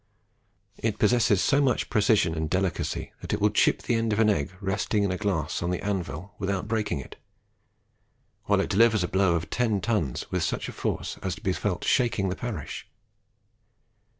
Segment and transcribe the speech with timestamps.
[0.79, 4.31] It possesses so much precision and delicacy that it will chip the end of an
[4.31, 7.17] egg resting in a glass on the anvil without breaking it,
[8.45, 11.53] while it delivers a blow of ten tons with such a force as to be
[11.53, 12.87] felt shaking the parish.